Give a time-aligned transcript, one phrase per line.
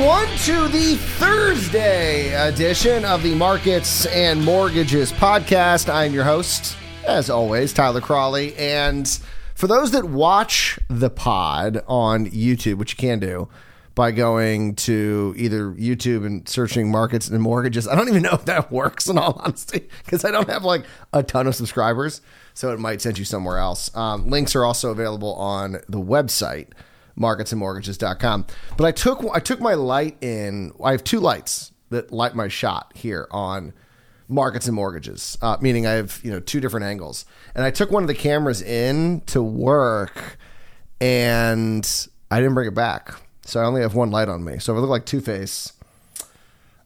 [0.00, 5.92] everyone, to the Thursday edition of the Markets and Mortgages podcast.
[5.92, 8.54] I'm your host, as always, Tyler Crawley.
[8.54, 9.08] And
[9.56, 13.48] for those that watch the pod on YouTube, which you can do
[13.96, 18.44] by going to either YouTube and searching Markets and Mortgages, I don't even know if
[18.44, 22.20] that works in all honesty, because I don't have like a ton of subscribers.
[22.54, 23.90] So it might send you somewhere else.
[23.96, 26.68] Um, links are also available on the website
[27.18, 28.46] marketsandmortgages.com.
[28.76, 30.72] But I took I took my light in.
[30.82, 33.72] I have two lights that light my shot here on
[34.28, 37.24] markets and mortgages, uh, meaning I have you know two different angles.
[37.54, 40.38] And I took one of the cameras in to work,
[41.00, 41.88] and
[42.30, 44.58] I didn't bring it back, so I only have one light on me.
[44.58, 45.72] So if I look like Two Face,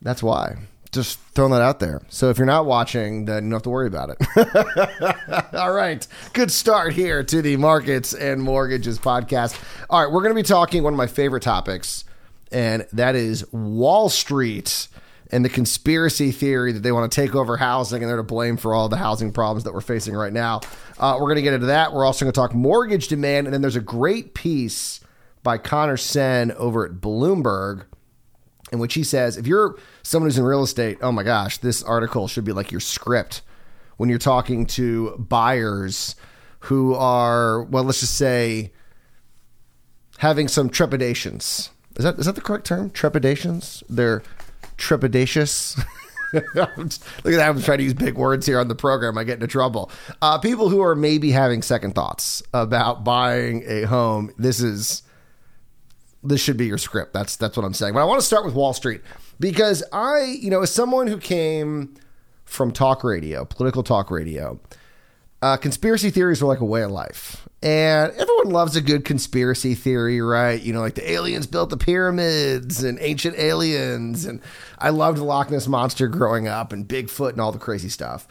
[0.00, 0.56] that's why
[0.92, 2.02] just throwing that out there.
[2.08, 5.54] So if you're not watching, then you don't have to worry about it.
[5.54, 6.06] All right.
[6.34, 9.58] Good start here to the Markets and Mortgages podcast.
[9.88, 10.12] All right.
[10.12, 12.04] We're going to be talking one of my favorite topics,
[12.52, 14.88] and that is Wall Street
[15.30, 18.58] and the conspiracy theory that they want to take over housing and they're to blame
[18.58, 20.60] for all the housing problems that we're facing right now.
[20.98, 21.94] Uh, we're going to get into that.
[21.94, 23.46] We're also going to talk mortgage demand.
[23.46, 25.00] And then there's a great piece
[25.42, 27.84] by Conor Sen over at Bloomberg
[28.72, 31.82] in which he says if you're someone who's in real estate, oh my gosh, this
[31.82, 33.42] article should be like your script
[33.96, 36.16] when you're talking to buyers
[36.60, 38.72] who are, well, let's just say,
[40.18, 41.70] having some trepidations.
[41.96, 42.90] Is that is that the correct term?
[42.90, 43.82] Trepidations?
[43.88, 44.22] They're
[44.78, 45.76] trepidatious.
[46.32, 46.54] Look at
[47.24, 47.48] that.
[47.48, 49.18] I'm trying to use big words here on the program.
[49.18, 49.90] I get into trouble.
[50.22, 54.32] Uh, people who are maybe having second thoughts about buying a home.
[54.38, 55.02] This is
[56.22, 57.12] this should be your script.
[57.12, 57.94] That's that's what I'm saying.
[57.94, 59.02] But I want to start with Wall Street
[59.40, 61.94] because I, you know, as someone who came
[62.44, 64.60] from talk radio, political talk radio,
[65.40, 67.48] uh, conspiracy theories are like a way of life.
[67.62, 70.60] And everyone loves a good conspiracy theory, right?
[70.60, 74.24] You know, like the aliens built the pyramids and ancient aliens.
[74.24, 74.40] And
[74.78, 78.26] I loved Loch Ness Monster growing up and Bigfoot and all the crazy stuff.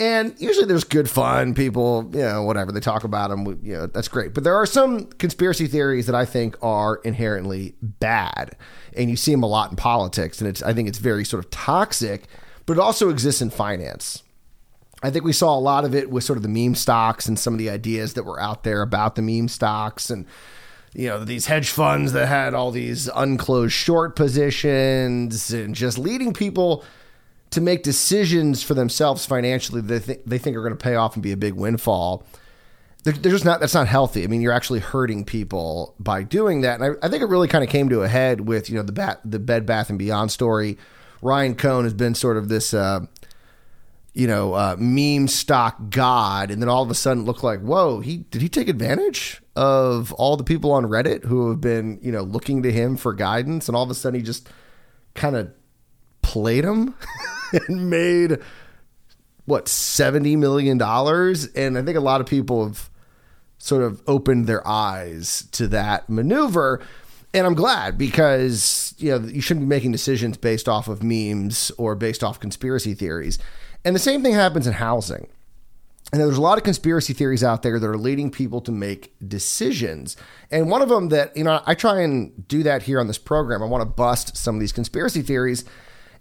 [0.00, 1.52] And usually there's good fun.
[1.52, 4.32] People, you know, whatever they talk about them, you know, that's great.
[4.32, 8.56] But there are some conspiracy theories that I think are inherently bad,
[8.96, 10.40] and you see them a lot in politics.
[10.40, 12.28] And it's, I think it's very sort of toxic,
[12.64, 14.22] but it also exists in finance.
[15.02, 17.38] I think we saw a lot of it with sort of the meme stocks and
[17.38, 20.26] some of the ideas that were out there about the meme stocks and
[20.92, 26.32] you know these hedge funds that had all these unclosed short positions and just leading
[26.34, 26.84] people
[27.50, 30.94] to make decisions for themselves financially that they think, they think are going to pay
[30.94, 32.24] off and be a big windfall.
[33.02, 33.60] They're, they're, just not.
[33.60, 34.24] That's not healthy.
[34.24, 36.80] I mean, you're actually hurting people by doing that.
[36.80, 38.82] And I, I think it really kind of came to a head with you know
[38.82, 40.76] the bat, the Bed Bath and Beyond story.
[41.22, 42.74] Ryan Cohen has been sort of this.
[42.74, 43.06] Uh,
[44.12, 48.00] you know, uh, meme stock god, and then all of a sudden look like, whoa,
[48.00, 52.10] he did he take advantage of all the people on Reddit who have been, you
[52.10, 54.48] know, looking to him for guidance, and all of a sudden he just
[55.14, 55.52] kind of
[56.22, 56.94] played him
[57.68, 58.38] and made
[59.44, 62.90] what seventy million dollars, and I think a lot of people have
[63.58, 66.80] sort of opened their eyes to that maneuver.
[67.32, 71.70] And I'm glad because you know you shouldn't be making decisions based off of memes
[71.78, 73.38] or based off conspiracy theories.
[73.84, 75.28] And the same thing happens in housing.
[76.12, 79.14] And there's a lot of conspiracy theories out there that are leading people to make
[79.26, 80.16] decisions.
[80.50, 83.18] And one of them that, you know, I try and do that here on this
[83.18, 83.62] program.
[83.62, 85.64] I want to bust some of these conspiracy theories.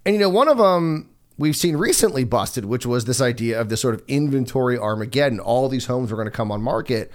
[0.05, 1.08] And, you know, one of them
[1.39, 5.39] we've seen recently busted, which was this idea of this sort of inventory Armageddon.
[5.39, 7.11] All these homes were going to come on market.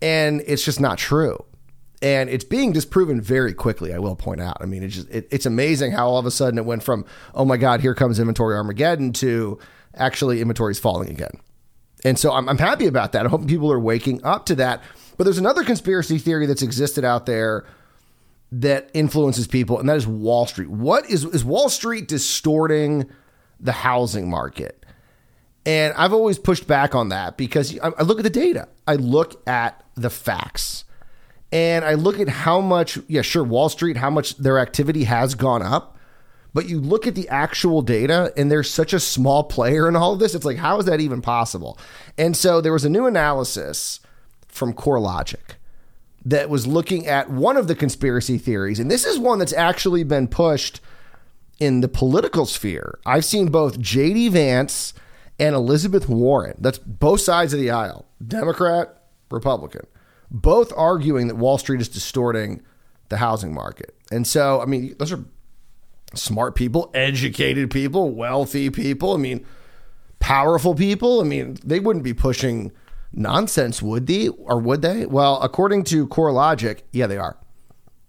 [0.00, 1.42] And it's just not true.
[2.02, 4.58] And it's being disproven very quickly, I will point out.
[4.60, 7.06] I mean, it's just, it, it's amazing how all of a sudden it went from,
[7.34, 9.58] oh my God, here comes inventory Armageddon to
[9.94, 11.40] actually inventory is falling again.
[12.04, 13.24] And so I'm, I'm happy about that.
[13.24, 14.82] I hope people are waking up to that.
[15.16, 17.64] But there's another conspiracy theory that's existed out there
[18.52, 20.68] that influences people, and that is Wall Street.
[20.68, 23.10] What is is Wall Street distorting
[23.60, 24.84] the housing market?
[25.66, 28.68] And I've always pushed back on that because I, look at the data.
[28.86, 30.84] I look at the facts.
[31.52, 35.34] And I look at how much, yeah, sure, Wall Street, how much their activity has
[35.34, 35.96] gone up.
[36.52, 40.12] But you look at the actual data, and there's such a small player in all
[40.12, 40.34] of this.
[40.34, 41.78] It's like, how is that even possible?
[42.16, 44.00] And so there was a new analysis
[44.46, 45.56] from CoreLogic
[46.24, 48.78] that was looking at one of the conspiracy theories.
[48.78, 50.80] And this is one that's actually been pushed
[51.60, 52.98] in the political sphere.
[53.06, 54.28] I've seen both J.D.
[54.30, 54.94] Vance
[55.38, 56.56] and Elizabeth Warren.
[56.58, 59.86] That's both sides of the aisle Democrat, Republican
[60.34, 62.60] both arguing that Wall Street is distorting
[63.08, 63.94] the housing market.
[64.10, 65.24] And so, I mean, those are
[66.14, 69.14] smart people, educated people, wealthy people.
[69.14, 69.46] I mean,
[70.18, 71.20] powerful people.
[71.20, 72.72] I mean, they wouldn't be pushing
[73.12, 74.28] nonsense, would they?
[74.28, 75.06] Or would they?
[75.06, 77.38] Well, according to CoreLogic, yeah, they are.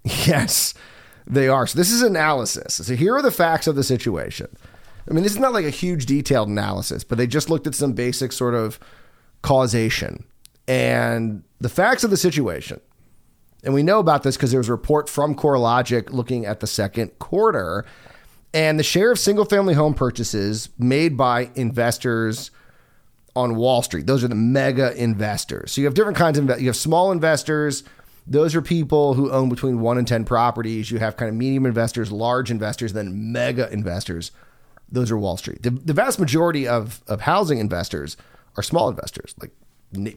[0.03, 0.75] Yes.
[1.27, 1.68] They are.
[1.68, 2.75] So this is analysis.
[2.75, 4.48] So here are the facts of the situation.
[5.10, 7.75] I mean, this is not like a huge detailed analysis, but they just looked at
[7.75, 8.80] some basic sort of
[9.42, 10.25] causation
[10.68, 12.80] and the facts of the situation.
[13.63, 16.68] And we know about this because there was a report from CoreLogic looking at the
[16.68, 17.86] second quarter
[18.54, 22.51] and the share of single family home purchases made by investors
[23.36, 24.07] on Wall Street.
[24.07, 25.74] Those are the mega investors.
[25.74, 27.83] So you have different kinds of you have small investors.
[28.27, 30.89] Those are people who own between one and 10 properties.
[30.89, 34.31] You have kind of medium investors, large investors, then mega investors.
[34.92, 35.62] Those are Wall Street.
[35.63, 38.18] The, the vast majority of, of housing investors
[38.57, 39.51] are small investors, like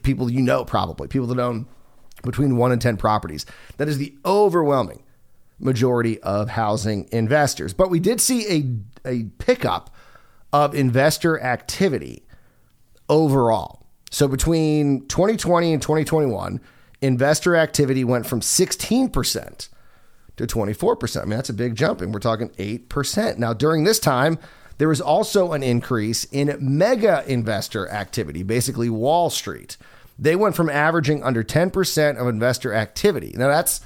[0.02, 1.66] people you know probably, people that own
[2.22, 3.46] between one and 10 properties.
[3.76, 5.02] That is the overwhelming
[5.58, 7.75] majority of housing investors.
[7.75, 9.94] But we did see a, a pickup
[10.52, 12.25] of investor activity
[13.08, 13.87] overall.
[14.11, 16.61] So between 2020 and 2021,
[17.00, 19.68] investor activity went from 16%
[20.36, 21.16] to 24%.
[21.16, 23.38] I mean, that's a big jump, and we're talking 8%.
[23.38, 24.38] Now, during this time,
[24.78, 29.76] there was also an increase in mega investor activity, basically Wall Street.
[30.18, 33.34] They went from averaging under 10% of investor activity.
[33.36, 33.80] Now, that's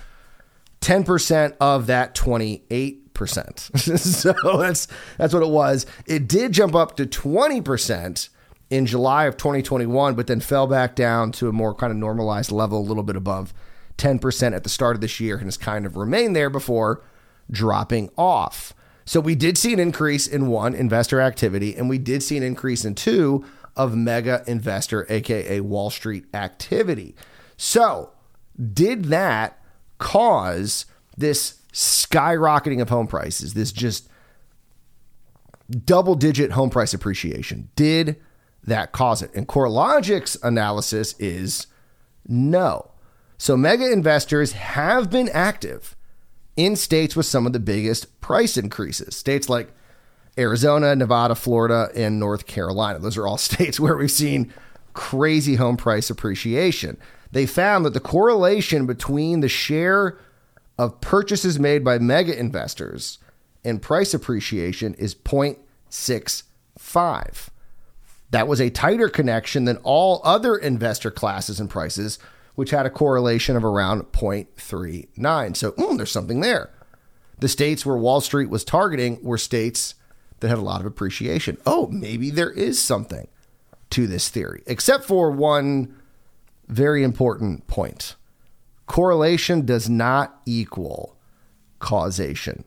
[0.81, 2.99] 10% of that 28%.
[3.99, 4.89] so that's
[5.19, 5.87] that's what it was.
[6.07, 8.29] It did jump up to 20%
[8.73, 12.51] in July of 2021, but then fell back down to a more kind of normalized
[12.51, 13.53] level, a little bit above
[13.99, 17.05] 10% at the start of this year, and has kind of remained there before
[17.51, 18.73] dropping off.
[19.05, 22.43] So we did see an increase in one, investor activity, and we did see an
[22.43, 23.45] increase in two
[23.77, 27.15] of mega investor, aka Wall Street activity.
[27.59, 28.13] So,
[28.73, 29.63] did that
[29.99, 34.09] cause this skyrocketing of home prices, this just
[35.85, 37.69] double digit home price appreciation?
[37.77, 38.17] Did
[38.65, 39.35] that cause it?
[39.35, 41.67] And CoreLogic's analysis is
[42.27, 42.91] no.
[43.39, 45.97] So mega investors have been active
[46.57, 49.17] in states with some of the biggest price increases.
[49.17, 49.73] States like
[50.39, 52.99] Arizona, Nevada, Florida, and North Carolina.
[52.99, 54.53] Those are all states where we've seen
[54.93, 56.99] crazy home price appreciation.
[57.33, 60.19] They found that the correlation between the share
[60.79, 63.19] of purchases made by mega investors
[63.65, 67.49] and price appreciation is 0.65.
[68.33, 72.19] That was a tighter connection than all other investor classes and prices,
[72.55, 75.57] which had a correlation of around 0.39.
[75.57, 76.71] So mm, there's something there.
[77.39, 79.95] The states where Wall Street was targeting were states
[80.41, 81.59] that had a lot of appreciation.
[81.67, 83.29] Oh, maybe there is something
[83.91, 85.95] to this theory, except for one
[86.69, 88.17] very important point
[88.87, 91.17] correlation does not equal
[91.79, 92.65] causation.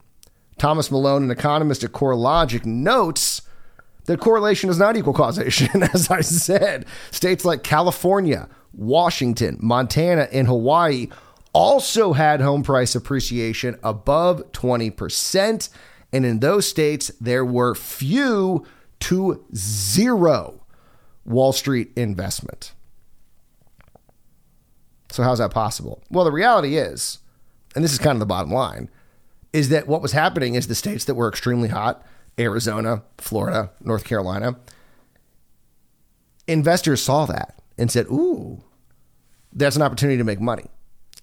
[0.58, 3.35] Thomas Malone, an economist at CoreLogic, notes
[4.06, 5.84] that correlation does not equal causation.
[5.94, 11.08] As I said, states like California, Washington, Montana, and Hawaii
[11.54, 15.70] also had home price appreciation above 20%.
[16.12, 18.66] And in those states, there were few
[19.02, 20.62] to zero
[21.26, 22.74] Wall Street investment.
[25.10, 26.04] So, how's that possible?
[26.12, 27.20] Well, the reality is,
[27.74, 28.90] and this is kind of the bottom line,
[29.54, 32.06] is that what was happening is the states that were extremely hot
[32.38, 34.58] Arizona, Florida, North Carolina
[36.48, 38.64] investors saw that and said, Ooh,
[39.54, 40.66] that's an opportunity to make money.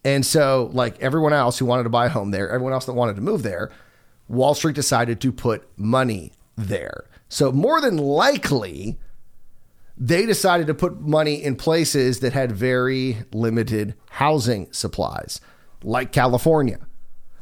[0.05, 2.95] And so, like everyone else who wanted to buy a home there, everyone else that
[2.95, 3.71] wanted to move there,
[4.29, 7.05] Wall Street decided to put money there.
[7.29, 8.99] So, more than likely,
[9.97, 15.41] they decided to put money in places that had very limited housing supplies,
[15.85, 16.81] like California,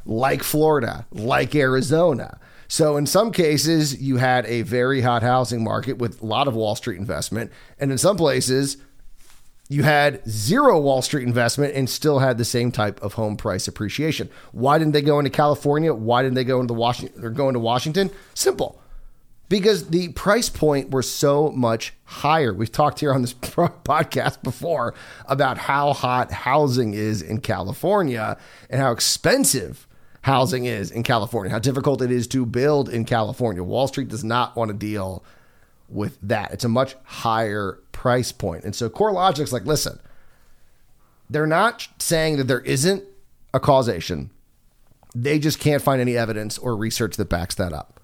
[0.05, 2.39] like Florida, like Arizona.
[2.71, 6.55] So, in some cases, you had a very hot housing market with a lot of
[6.55, 7.51] Wall Street investment.
[7.81, 8.77] And in some places,
[9.69, 13.67] you had zero Wall Street investment and still had the same type of home price
[13.67, 14.31] appreciation.
[14.53, 15.93] Why didn't they go into California?
[15.93, 18.09] Why didn't they go into Washington or go into Washington?
[18.35, 18.81] Simple.
[19.49, 22.55] Because the price point were so much higher.
[22.55, 24.95] We've talked here on this podcast before
[25.27, 28.39] about how hot housing is in California
[28.71, 29.89] and how expensive
[30.23, 33.63] housing is in California, how difficult it is to build in California.
[33.63, 35.25] Wall Street does not want to deal
[35.89, 36.53] with that.
[36.53, 38.65] It's a much higher price point.
[38.65, 39.99] And so CoreLogic's like, listen,
[41.29, 43.05] they're not saying that there isn't
[43.55, 44.31] a causation.
[45.15, 48.01] They just can't find any evidence or research that backs that up.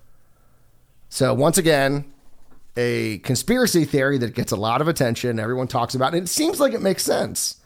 [1.09, 2.13] So once again,
[2.77, 6.25] a conspiracy theory that gets a lot of attention, everyone talks about it.
[6.25, 7.57] It seems like it makes sense.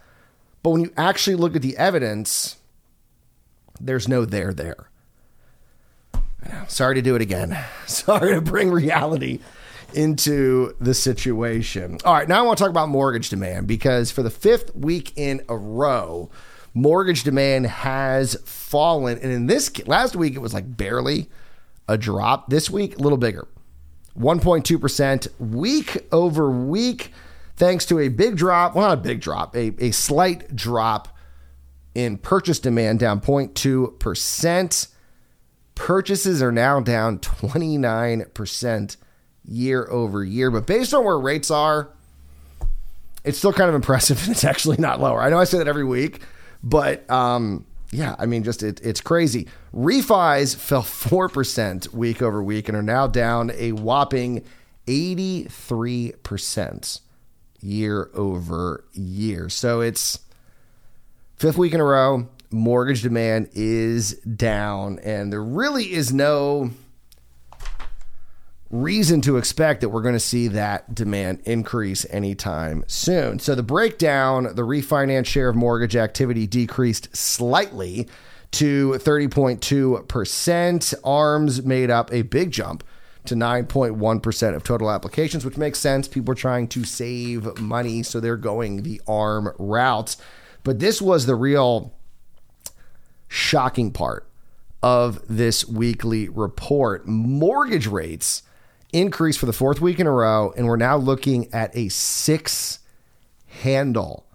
[0.62, 2.57] But when you actually look at the evidence,
[3.80, 4.90] there's no there there.
[6.68, 7.58] Sorry to do it again.
[7.87, 9.40] Sorry to bring reality
[9.94, 11.99] into the situation.
[12.04, 15.12] All right, now I want to talk about mortgage demand because for the fifth week
[15.16, 16.30] in a row,
[16.75, 19.18] mortgage demand has fallen.
[19.18, 21.28] And in this last week, it was like barely
[21.88, 22.50] a drop.
[22.50, 23.49] This week, a little bigger
[24.18, 27.12] 1.2% week over week,
[27.56, 28.75] thanks to a big drop.
[28.75, 31.16] Well, not a big drop, a, a slight drop
[31.94, 34.88] in purchase demand, down 0.2%.
[35.75, 38.97] Purchases are now down 29%
[39.44, 40.50] year over year.
[40.50, 41.90] But based on where rates are,
[43.25, 45.20] it's still kind of impressive and it's actually not lower.
[45.20, 46.20] I know I say that every week,
[46.62, 49.49] but um, yeah, I mean, just it, it's crazy.
[49.75, 54.44] Refis fell 4% week over week and are now down a whopping
[54.87, 57.00] 83%
[57.61, 59.49] year over year.
[59.49, 60.20] So it's
[61.40, 62.28] fifth week in a row.
[62.50, 66.68] Mortgage demand is down, and there really is no
[68.68, 73.38] reason to expect that we're going to see that demand increase anytime soon.
[73.38, 78.06] So the breakdown, the refinance share of mortgage activity decreased slightly
[78.50, 80.94] to 30.2%.
[81.02, 82.85] ARMs made up a big jump
[83.25, 86.06] to 9.1% of total applications, which makes sense.
[86.06, 90.16] People are trying to save money, so they're going the ARM route.
[90.64, 91.95] But this was the real
[93.29, 94.26] shocking part
[94.83, 97.07] of this weekly report.
[97.07, 98.43] Mortgage rates
[98.93, 102.81] increased for the fourth week in a row, and we're now looking at a six
[103.47, 104.26] handle.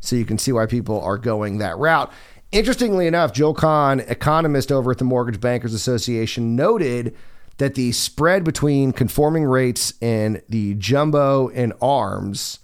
[0.00, 2.10] So you can see why people are going that route.
[2.52, 7.14] Interestingly enough, Joel Kan, economist over at the Mortgage Bankers Association, noted
[7.60, 12.58] that the spread between conforming rates and the jumbo and arms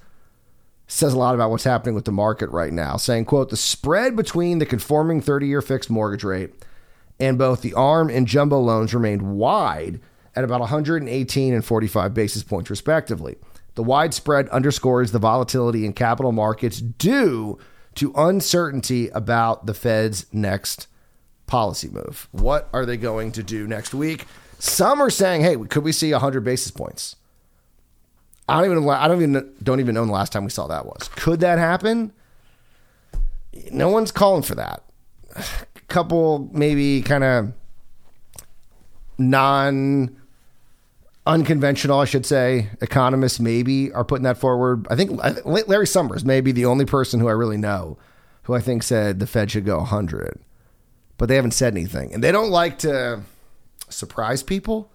[0.86, 4.16] says a lot about what's happening with the market right now, saying, quote, the spread
[4.16, 6.54] between the conforming 30 year fixed mortgage rate
[7.20, 10.00] and both the ARM and jumbo loans remained wide
[10.34, 13.36] at about 118 and 45 basis points, respectively.
[13.74, 17.58] The wide spread underscores the volatility in capital markets due
[17.96, 20.86] to uncertainty about the Fed's next
[21.46, 22.28] policy move.
[22.32, 24.24] What are they going to do next week?
[24.58, 27.16] Some are saying, "Hey, could we see 100 basis points?"
[28.48, 30.66] I don't even I don't even don't even know when the last time we saw
[30.68, 31.08] that was.
[31.16, 32.12] Could that happen?
[33.70, 34.82] No one's calling for that
[35.34, 35.44] A
[35.88, 37.52] couple maybe kind of
[39.18, 40.16] non
[41.26, 44.86] unconventional, I should say, economists maybe are putting that forward.
[44.88, 47.98] I think Larry Summers may be the only person who I really know
[48.44, 50.38] who I think said the Fed should go 100,
[51.18, 52.14] but they haven't said anything.
[52.14, 53.22] And they don't like to
[53.88, 54.90] surprise people.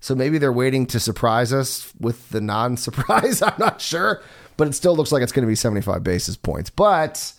[0.00, 3.42] So maybe they're waiting to surprise us with the non surprise.
[3.42, 4.22] I'm not sure,
[4.56, 6.70] but it still looks like it's going to be 75 basis points.
[6.70, 7.32] But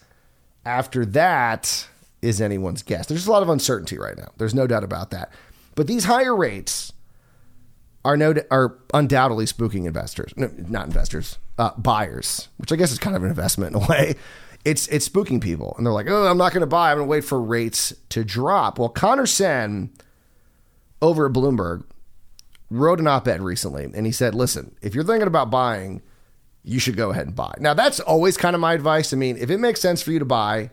[0.65, 1.87] after that,
[2.21, 3.07] is anyone's guess.
[3.07, 4.29] There's a lot of uncertainty right now.
[4.37, 5.31] There's no doubt about that.
[5.75, 6.91] But these higher rates
[8.03, 12.99] are no are undoubtedly spooking investors, no, not investors, uh, buyers, which I guess is
[12.99, 14.15] kind of an investment in a way.
[14.65, 16.91] It's it's spooking people, and they're like, "Oh, I'm not going to buy.
[16.91, 19.89] I'm going to wait for rates to drop." Well, Conor Sen
[21.01, 21.83] over at Bloomberg
[22.69, 26.01] wrote an op-ed recently, and he said, "Listen, if you're thinking about buying,
[26.63, 29.13] you should go ahead and buy." Now, that's always kind of my advice.
[29.13, 30.71] I mean, if it makes sense for you to buy,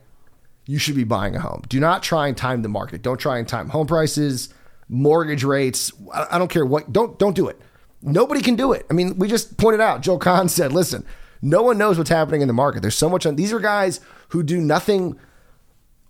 [0.66, 1.62] you should be buying a home.
[1.68, 3.02] Do not try and time the market.
[3.02, 4.52] Don't try and time home prices,
[4.88, 5.92] mortgage rates.
[6.12, 6.92] I don't care what.
[6.92, 7.60] Don't don't do it.
[8.02, 8.86] Nobody can do it.
[8.90, 10.02] I mean, we just pointed out.
[10.02, 11.04] Joel Kan said, "Listen,
[11.40, 12.82] no one knows what's happening in the market.
[12.82, 13.24] There's so much.
[13.26, 13.36] On.
[13.36, 15.18] These are guys who do nothing.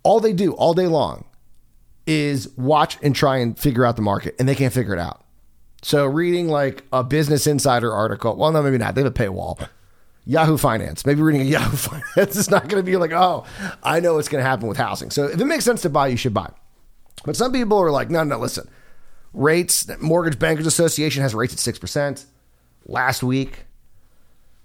[0.03, 1.25] All they do all day long
[2.07, 5.23] is watch and try and figure out the market, and they can't figure it out.
[5.83, 8.35] So, reading like a Business Insider article.
[8.35, 8.95] Well, no, maybe not.
[8.95, 9.69] They have a paywall
[10.27, 11.05] Yahoo Finance.
[11.05, 13.45] Maybe reading a Yahoo Finance is not going to be like, oh,
[13.81, 15.09] I know what's going to happen with housing.
[15.09, 16.49] So if it makes sense to buy, you should buy.
[17.23, 18.69] But some people are like, no, no, listen.
[19.33, 22.25] Rates, Mortgage Bankers Association has rates at 6%.
[22.85, 23.65] Last week,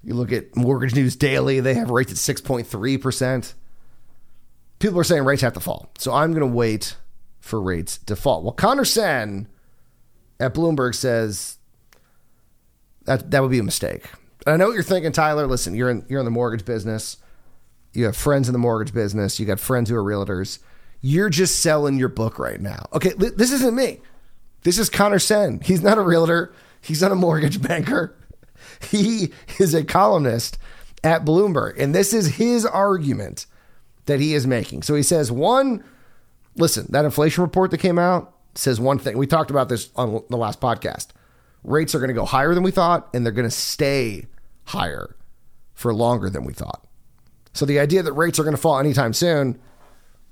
[0.03, 3.55] you look at Mortgage News Daily, they have rates at 6.3%.
[4.79, 5.91] people are saying rates have to fall.
[5.99, 6.97] So I'm going to wait
[7.43, 8.45] for rates default.
[8.45, 9.49] Well, Conor Sen
[10.41, 11.59] at Bloomberg says
[13.05, 14.05] that that would be a mistake.
[14.47, 15.47] And I know what you're thinking, Tyler.
[15.47, 17.19] Listen, you're in you're in the mortgage business.
[17.93, 19.39] You have friends in the mortgage business.
[19.39, 20.61] You got friends who are realtors.
[21.03, 22.87] You're just selling your book right now.
[22.93, 24.01] Okay, this isn't me.
[24.63, 25.61] This is Conor Sen.
[25.61, 26.55] He's not a realtor.
[26.81, 28.17] He's not a mortgage banker.
[28.89, 30.59] He is a columnist
[31.03, 31.79] at Bloomberg.
[31.79, 33.47] And this is his argument
[34.07, 34.83] that he is making.
[34.83, 35.85] So he says, one,
[36.57, 39.17] listen, that inflation report that came out says one thing.
[39.17, 41.09] We talked about this on the last podcast.
[41.65, 44.27] Rates are going to go higher than we thought, and they're going to stay
[44.65, 45.17] higher
[45.75, 46.87] for longer than we thought.
[47.53, 49.61] So the idea that rates are going to fall anytime soon,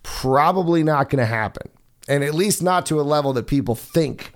[0.02, 1.68] probably not going to happen.
[2.08, 4.32] And at least not to a level that people think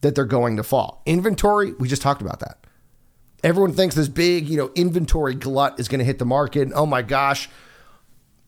[0.00, 1.02] that they're going to fall.
[1.06, 2.66] Inventory, we just talked about that.
[3.42, 6.70] Everyone thinks this big, you know, inventory glut is going to hit the market.
[6.74, 7.48] Oh my gosh,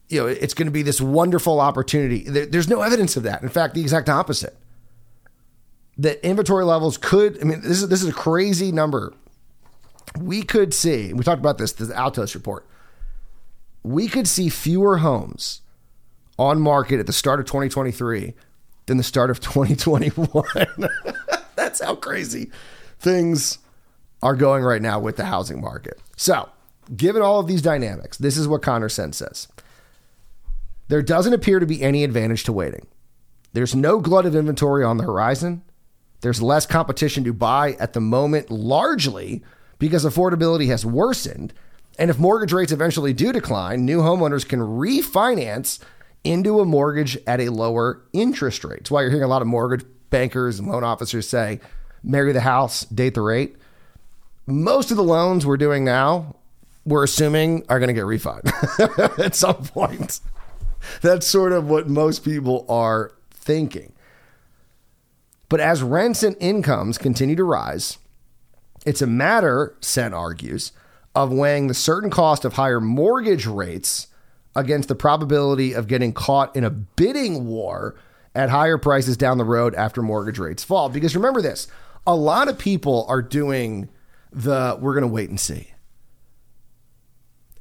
[0.08, 2.22] you know, it's going to be this wonderful opportunity.
[2.28, 3.42] there's no evidence of that.
[3.42, 4.56] In fact, the exact opposite.
[5.98, 9.14] That inventory levels could, I mean, this is this is a crazy number.
[10.20, 12.66] We could see, we talked about this, the Altos report.
[13.82, 15.62] We could see fewer homes
[16.38, 18.34] on market at the start of 2023
[18.86, 20.44] than the start of 2021.
[21.56, 22.50] That's how crazy
[22.98, 23.58] things
[24.22, 25.98] are going right now with the housing market.
[26.16, 26.48] So,
[26.94, 29.48] given all of these dynamics, this is what Conor Sen says.
[30.88, 32.86] There doesn't appear to be any advantage to waiting.
[33.52, 35.62] There's no glut of inventory on the horizon.
[36.20, 39.42] There's less competition to buy at the moment, largely
[39.78, 41.52] because affordability has worsened.
[41.98, 45.78] And if mortgage rates eventually do decline, new homeowners can refinance
[46.24, 48.80] into a mortgage at a lower interest rate.
[48.80, 51.60] That's why you're hearing a lot of mortgage bankers and loan officers say,
[52.02, 53.56] marry the house, date the rate.
[54.46, 56.36] Most of the loans we're doing now,
[56.84, 60.20] we're assuming are going to get refinanced at some point.
[61.02, 63.92] That's sort of what most people are thinking.
[65.48, 67.98] But as rents and incomes continue to rise,
[68.84, 70.72] it's a matter, Sen argues,
[71.14, 74.08] of weighing the certain cost of higher mortgage rates
[74.54, 77.94] against the probability of getting caught in a bidding war
[78.34, 80.88] at higher prices down the road after mortgage rates fall.
[80.88, 81.68] Because remember this
[82.06, 83.88] a lot of people are doing
[84.32, 85.72] the we're going to wait and see.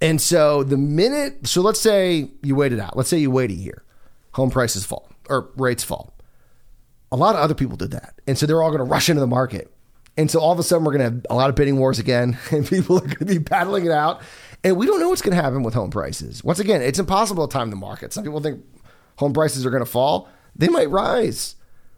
[0.01, 2.97] And so the minute, so let's say you wait it out.
[2.97, 3.83] Let's say you wait a year,
[4.33, 6.13] home prices fall or rates fall.
[7.11, 8.15] A lot of other people did that.
[8.27, 9.71] And so they're all going to rush into the market.
[10.17, 11.99] And so all of a sudden, we're going to have a lot of bidding wars
[11.99, 14.21] again, and people are going to be battling it out.
[14.63, 16.43] And we don't know what's going to happen with home prices.
[16.43, 18.13] Once again, it's impossible to time the market.
[18.13, 18.63] Some people think
[19.17, 21.55] home prices are going to fall, they might rise.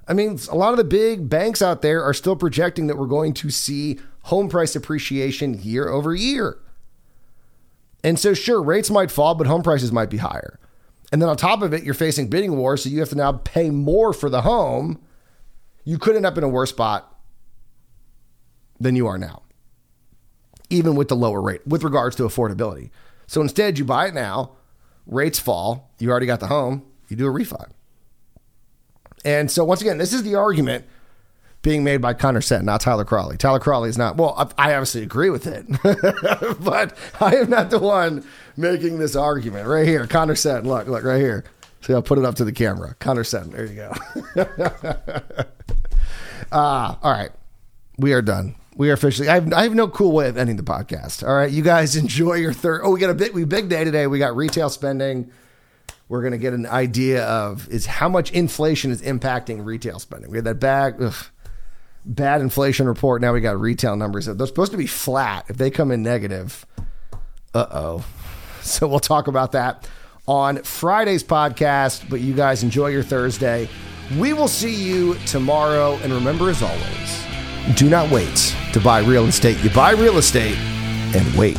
[0.08, 3.08] I mean, a lot of the big banks out there are still projecting that we're
[3.08, 6.58] going to see home price appreciation year over year.
[8.08, 10.62] And so, sure, rates might fall, but home prices might be higher.
[11.12, 13.34] And then on top of it, you're facing bidding wars, so you have to now
[13.34, 15.02] pay more for the home.
[15.84, 17.14] You could end up in a worse spot
[18.80, 19.42] than you are now,
[20.70, 22.92] even with the lower rate with regards to affordability.
[23.26, 24.52] So instead, you buy it now,
[25.06, 27.70] rates fall, you already got the home, you do a refi.
[29.26, 30.86] And so, once again, this is the argument
[31.68, 33.36] being made by Conor Sen, not Tyler Crawley.
[33.36, 35.66] Tyler Crawley is not, well, I obviously agree with it,
[36.64, 38.24] but I am not the one
[38.56, 39.68] making this argument.
[39.68, 41.44] Right here, Conor Sen, look, look, right here.
[41.82, 42.96] See, I'll put it up to the camera.
[43.00, 43.94] Conor Sen, there you go.
[46.54, 47.32] uh, all right,
[47.98, 48.56] we are done.
[48.78, 49.28] We are officially.
[49.28, 51.28] I have, I have no cool way of ending the podcast.
[51.28, 52.80] All right, you guys enjoy your third.
[52.86, 53.34] Oh, we got a bit.
[53.34, 54.08] We big day today.
[54.08, 55.32] We got retail spending.
[56.08, 60.32] We're gonna get an idea of is how much inflation is impacting retail spending.
[60.32, 61.02] We had that bag.
[61.02, 61.14] Ugh,
[62.08, 63.22] bad inflation report.
[63.22, 64.26] Now we got retail numbers.
[64.26, 65.46] They're supposed to be flat.
[65.50, 66.66] If they come in negative,
[67.54, 68.06] uh oh.
[68.62, 69.88] So we'll talk about that
[70.28, 72.10] on Friday's podcast.
[72.10, 73.70] But you guys enjoy your Thursday.
[74.18, 75.98] We will see you tomorrow.
[76.04, 77.24] And remember, as always,
[77.76, 79.58] do not wait to buy real estate.
[79.64, 81.58] You buy real estate and wait.